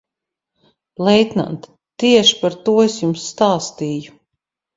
[1.07, 1.67] Leitnant,
[2.05, 4.19] tieši par to es jums stāstīju.